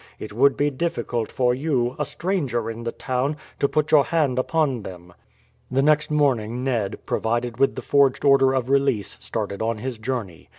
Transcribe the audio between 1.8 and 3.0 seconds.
a stranger in the